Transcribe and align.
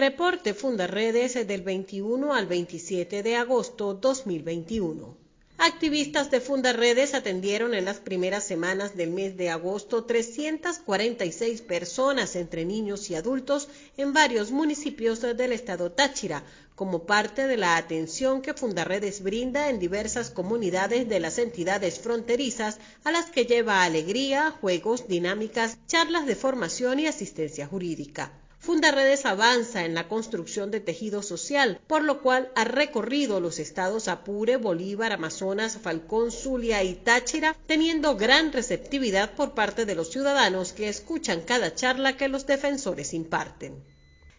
reporte 0.00 0.54
Fundaredes 0.54 1.46
del 1.46 1.60
21 1.60 2.32
al 2.32 2.46
27 2.46 3.22
de 3.22 3.36
agosto 3.36 3.92
2021. 3.92 5.14
Activistas 5.58 6.30
de 6.30 6.40
Fundaredes 6.40 7.12
atendieron 7.12 7.74
en 7.74 7.84
las 7.84 7.98
primeras 7.98 8.44
semanas 8.44 8.96
del 8.96 9.10
mes 9.10 9.36
de 9.36 9.50
agosto 9.50 10.06
346 10.06 11.60
personas 11.60 12.34
entre 12.34 12.64
niños 12.64 13.10
y 13.10 13.14
adultos 13.14 13.68
en 13.98 14.14
varios 14.14 14.50
municipios 14.52 15.20
del 15.20 15.52
estado 15.52 15.92
Táchira, 15.92 16.44
como 16.74 17.04
parte 17.04 17.46
de 17.46 17.58
la 17.58 17.76
atención 17.76 18.40
que 18.40 18.54
Fundaredes 18.54 19.22
brinda 19.22 19.68
en 19.68 19.78
diversas 19.78 20.30
comunidades 20.30 21.10
de 21.10 21.20
las 21.20 21.36
entidades 21.36 22.00
fronterizas 22.00 22.78
a 23.04 23.10
las 23.10 23.26
que 23.26 23.44
lleva 23.44 23.84
alegría, 23.84 24.50
juegos, 24.62 25.08
dinámicas, 25.08 25.76
charlas 25.86 26.24
de 26.24 26.36
formación 26.36 27.00
y 27.00 27.06
asistencia 27.06 27.66
jurídica. 27.66 28.32
Fundaredes 28.62 29.24
avanza 29.24 29.86
en 29.86 29.94
la 29.94 30.06
construcción 30.06 30.70
de 30.70 30.80
tejido 30.80 31.22
social, 31.22 31.80
por 31.86 32.04
lo 32.04 32.20
cual 32.20 32.52
ha 32.54 32.64
recorrido 32.64 33.40
los 33.40 33.58
estados 33.58 34.06
Apure, 34.06 34.58
Bolívar, 34.58 35.12
Amazonas, 35.12 35.78
Falcón, 35.78 36.30
Zulia 36.30 36.84
y 36.84 36.94
Táchira, 36.94 37.56
teniendo 37.66 38.16
gran 38.16 38.52
receptividad 38.52 39.34
por 39.34 39.54
parte 39.54 39.86
de 39.86 39.94
los 39.94 40.10
ciudadanos 40.10 40.74
que 40.74 40.90
escuchan 40.90 41.40
cada 41.40 41.74
charla 41.74 42.18
que 42.18 42.28
los 42.28 42.46
defensores 42.46 43.14
imparten. 43.14 43.82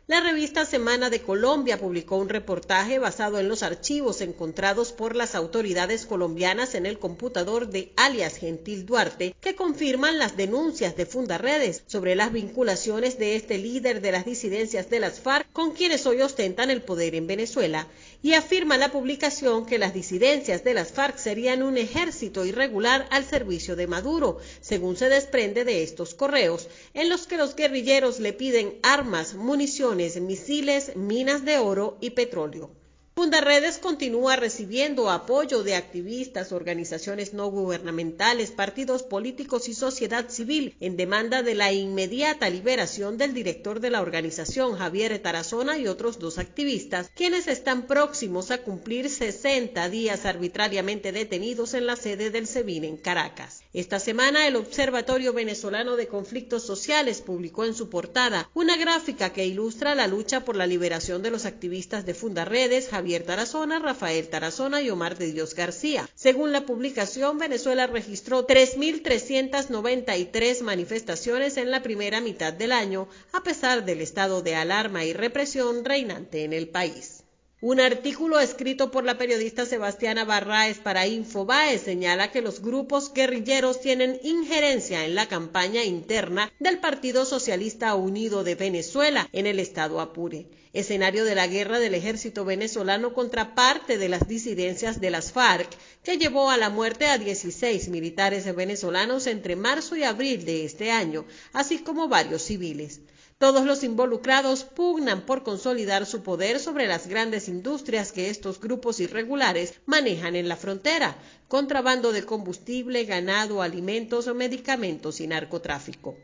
La 0.07 0.19
revista 0.19 0.65
Semana 0.65 1.11
de 1.11 1.21
Colombia 1.21 1.79
publicó 1.79 2.17
un 2.17 2.27
reportaje 2.27 2.97
basado 2.97 3.39
en 3.39 3.47
los 3.47 3.61
archivos 3.61 4.19
encontrados 4.21 4.91
por 4.91 5.15
las 5.15 5.35
autoridades 5.35 6.07
colombianas 6.07 6.73
en 6.73 6.87
el 6.87 6.97
computador 6.97 7.69
de 7.69 7.93
alias 7.95 8.35
Gentil 8.35 8.85
Duarte, 8.85 9.35
que 9.39 9.55
confirman 9.55 10.17
las 10.17 10.35
denuncias 10.35 10.97
de 10.97 11.05
Fundaredes 11.05 11.83
sobre 11.85 12.15
las 12.15 12.33
vinculaciones 12.33 13.19
de 13.19 13.35
este 13.35 13.59
líder 13.59 14.01
de 14.01 14.11
las 14.11 14.25
disidencias 14.25 14.89
de 14.89 14.99
las 14.99 15.19
FARC 15.19 15.49
con 15.53 15.71
quienes 15.71 16.05
hoy 16.07 16.21
ostentan 16.21 16.71
el 16.71 16.81
poder 16.81 17.13
en 17.13 17.27
Venezuela, 17.27 17.87
y 18.23 18.33
afirma 18.33 18.77
la 18.77 18.91
publicación 18.91 19.65
que 19.65 19.79
las 19.79 19.93
disidencias 19.93 20.63
de 20.63 20.73
las 20.73 20.91
FARC 20.91 21.17
serían 21.17 21.63
un 21.63 21.77
ejército 21.77 22.45
irregular 22.45 23.07
al 23.09 23.25
servicio 23.25 23.75
de 23.75 23.87
Maduro, 23.87 24.37
según 24.61 24.95
se 24.95 25.09
desprende 25.09 25.65
de 25.65 25.83
estos 25.83 26.13
correos, 26.13 26.67
en 26.93 27.09
los 27.09 27.27
que 27.27 27.37
los 27.37 27.55
guerrilleros 27.55 28.19
le 28.19 28.33
piden 28.33 28.77
armas, 28.83 29.33
municiones, 29.33 30.19
misiles, 30.21 30.95
minas 30.95 31.45
de 31.45 31.57
oro 31.57 31.97
y 32.01 32.11
petróleo. 32.11 32.80
Fundaredes 33.21 33.77
continúa 33.77 34.35
recibiendo 34.35 35.11
apoyo 35.11 35.61
de 35.61 35.75
activistas, 35.75 36.51
organizaciones 36.51 37.35
no 37.35 37.51
gubernamentales, 37.51 38.49
partidos 38.49 39.03
políticos 39.03 39.69
y 39.69 39.75
sociedad 39.75 40.27
civil 40.29 40.75
en 40.79 40.97
demanda 40.97 41.43
de 41.43 41.53
la 41.53 41.71
inmediata 41.71 42.49
liberación 42.49 43.19
del 43.19 43.35
director 43.35 43.79
de 43.79 43.91
la 43.91 44.01
organización, 44.01 44.75
Javier 44.75 45.19
Tarazona, 45.19 45.77
y 45.77 45.85
otros 45.85 46.17
dos 46.17 46.39
activistas, 46.39 47.11
quienes 47.13 47.47
están 47.47 47.85
próximos 47.85 48.49
a 48.49 48.63
cumplir 48.63 49.07
60 49.07 49.87
días 49.89 50.25
arbitrariamente 50.25 51.11
detenidos 51.11 51.75
en 51.75 51.85
la 51.85 51.97
sede 51.97 52.31
del 52.31 52.47
SEBIN 52.47 52.85
en 52.85 52.97
Caracas. 52.97 53.60
Esta 53.73 54.01
semana 54.01 54.47
el 54.47 54.57
Observatorio 54.57 55.31
Venezolano 55.31 55.95
de 55.95 56.09
Conflictos 56.09 56.63
Sociales 56.63 57.21
publicó 57.21 57.63
en 57.63 57.73
su 57.73 57.89
portada 57.89 58.49
una 58.53 58.75
gráfica 58.75 59.31
que 59.31 59.45
ilustra 59.45 59.95
la 59.95 60.07
lucha 60.07 60.43
por 60.43 60.57
la 60.57 60.67
liberación 60.67 61.21
de 61.21 61.31
los 61.31 61.45
activistas 61.45 62.05
de 62.05 62.13
Fundaredes, 62.13 62.89
Javier 62.89 63.23
Tarazona, 63.23 63.79
Rafael 63.79 64.27
Tarazona 64.27 64.81
y 64.81 64.89
Omar 64.89 65.17
de 65.17 65.31
Dios 65.31 65.55
García. 65.55 66.09
Según 66.15 66.51
la 66.51 66.65
publicación, 66.65 67.37
Venezuela 67.37 67.87
registró 67.87 68.45
3.393 68.45 70.63
manifestaciones 70.63 71.55
en 71.55 71.71
la 71.71 71.81
primera 71.81 72.19
mitad 72.19 72.51
del 72.51 72.73
año, 72.73 73.07
a 73.31 73.41
pesar 73.41 73.85
del 73.85 74.01
estado 74.01 74.41
de 74.41 74.55
alarma 74.55 75.05
y 75.05 75.13
represión 75.13 75.85
reinante 75.85 76.43
en 76.43 76.51
el 76.51 76.67
país. 76.67 77.23
Un 77.63 77.79
artículo 77.79 78.39
escrito 78.39 78.89
por 78.89 79.03
la 79.03 79.19
periodista 79.19 79.67
Sebastiana 79.67 80.25
Barraes 80.25 80.79
para 80.79 81.05
Infobae 81.05 81.77
señala 81.77 82.31
que 82.31 82.41
los 82.41 82.59
grupos 82.59 83.13
guerrilleros 83.13 83.81
tienen 83.81 84.19
injerencia 84.23 85.05
en 85.05 85.13
la 85.13 85.27
campaña 85.27 85.83
interna 85.83 86.51
del 86.57 86.79
Partido 86.79 87.23
Socialista 87.23 87.93
Unido 87.93 88.43
de 88.43 88.55
Venezuela 88.55 89.29
en 89.31 89.45
el 89.45 89.59
estado 89.59 90.01
Apure, 90.01 90.47
escenario 90.73 91.23
de 91.23 91.35
la 91.35 91.45
guerra 91.45 91.77
del 91.77 91.93
ejército 91.93 92.45
venezolano 92.45 93.13
contra 93.13 93.53
parte 93.53 93.99
de 93.99 94.09
las 94.09 94.27
disidencias 94.27 94.99
de 94.99 95.11
las 95.11 95.31
FARC, 95.31 95.69
que 96.03 96.17
llevó 96.17 96.49
a 96.49 96.57
la 96.57 96.71
muerte 96.71 97.05
a 97.05 97.19
16 97.19 97.89
militares 97.89 98.55
venezolanos 98.55 99.27
entre 99.27 99.55
marzo 99.55 99.95
y 99.95 100.03
abril 100.03 100.45
de 100.45 100.65
este 100.65 100.89
año, 100.89 101.25
así 101.53 101.77
como 101.77 102.07
varios 102.07 102.41
civiles. 102.41 103.01
Todos 103.41 103.65
los 103.65 103.83
involucrados 103.83 104.63
pugnan 104.63 105.25
por 105.25 105.41
consolidar 105.41 106.05
su 106.05 106.21
poder 106.21 106.59
sobre 106.59 106.85
las 106.85 107.07
grandes 107.07 107.47
industrias 107.47 108.11
que 108.11 108.29
estos 108.29 108.61
grupos 108.61 108.99
irregulares 108.99 109.73
manejan 109.87 110.35
en 110.35 110.47
la 110.47 110.55
frontera, 110.55 111.17
contrabando 111.47 112.11
de 112.11 112.23
combustible, 112.23 113.03
ganado, 113.05 113.63
alimentos, 113.63 114.27
medicamentos 114.35 115.19
y 115.21 115.25
narcotráfico. 115.25 116.15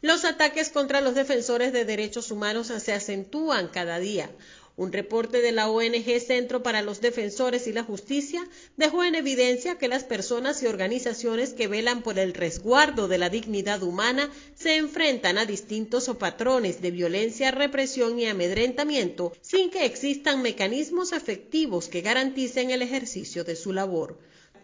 Los 0.00 0.24
ataques 0.24 0.70
contra 0.70 1.00
los 1.00 1.16
defensores 1.16 1.72
de 1.72 1.84
derechos 1.84 2.30
humanos 2.30 2.68
se 2.68 2.92
acentúan 2.92 3.66
cada 3.66 3.98
día. 3.98 4.30
Un 4.80 4.94
reporte 4.94 5.42
de 5.42 5.52
la 5.52 5.68
ONG 5.68 6.20
Centro 6.26 6.62
para 6.62 6.80
los 6.80 7.02
Defensores 7.02 7.66
y 7.66 7.72
la 7.74 7.84
Justicia 7.84 8.48
dejó 8.78 9.04
en 9.04 9.14
evidencia 9.14 9.76
que 9.76 9.88
las 9.88 10.04
personas 10.04 10.62
y 10.62 10.68
organizaciones 10.68 11.52
que 11.52 11.68
velan 11.68 12.00
por 12.00 12.18
el 12.18 12.32
resguardo 12.32 13.06
de 13.06 13.18
la 13.18 13.28
dignidad 13.28 13.82
humana 13.82 14.30
se 14.54 14.76
enfrentan 14.76 15.36
a 15.36 15.44
distintos 15.44 16.08
patrones 16.18 16.80
de 16.80 16.92
violencia, 16.92 17.50
represión 17.50 18.18
y 18.18 18.24
amedrentamiento 18.24 19.34
sin 19.42 19.68
que 19.68 19.84
existan 19.84 20.40
mecanismos 20.40 21.12
efectivos 21.12 21.88
que 21.88 22.00
garanticen 22.00 22.70
el 22.70 22.80
ejercicio 22.80 23.44
de 23.44 23.56
su 23.56 23.74
labor. 23.74 24.16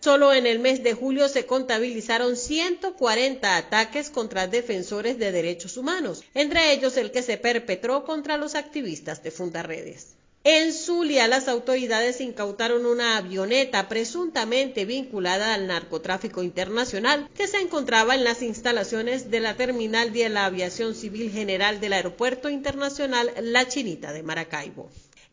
Solo 0.06 0.32
en 0.32 0.46
el 0.46 0.60
mes 0.60 0.84
de 0.84 0.94
julio 0.94 1.28
se 1.28 1.46
contabilizaron 1.46 2.36
140 2.36 3.56
ataques 3.56 4.08
contra 4.08 4.46
defensores 4.46 5.18
de 5.18 5.32
derechos 5.32 5.76
humanos, 5.76 6.22
entre 6.32 6.72
ellos 6.72 6.96
el 6.96 7.10
que 7.10 7.24
se 7.24 7.38
perpetró 7.38 8.04
contra 8.04 8.36
los 8.36 8.54
activistas 8.54 9.24
de 9.24 9.32
Fundaredes. 9.32 10.14
En 10.44 10.72
Zulia, 10.72 11.26
las 11.26 11.48
autoridades 11.48 12.20
incautaron 12.20 12.86
una 12.86 13.16
avioneta 13.16 13.88
presuntamente 13.88 14.84
vinculada 14.84 15.54
al 15.54 15.66
narcotráfico 15.66 16.44
internacional 16.44 17.28
que 17.36 17.48
se 17.48 17.56
encontraba 17.56 18.14
en 18.14 18.22
las 18.22 18.42
instalaciones 18.42 19.28
de 19.32 19.40
la 19.40 19.56
terminal 19.56 20.12
de 20.12 20.28
la 20.28 20.44
aviación 20.44 20.94
civil 20.94 21.32
general 21.32 21.80
del 21.80 21.94
Aeropuerto 21.94 22.48
Internacional 22.48 23.32
La 23.42 23.66
Chinita 23.66 24.12
de 24.12 24.22
Maracaibo. 24.22 24.88